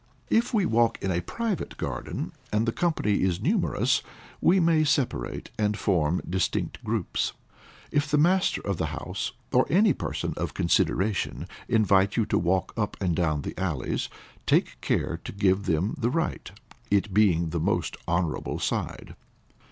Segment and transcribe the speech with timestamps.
[0.31, 4.01] If we walk in a private garden, and the company is numerous,
[4.41, 7.33] we may separate, and form distinct groups.
[7.91, 12.73] If the master of the house or any person of consideration, invite you to walk
[12.75, 14.09] up and down the alleys,
[14.47, 16.49] take care to give them the right,
[16.89, 19.15] it being the most honorable side.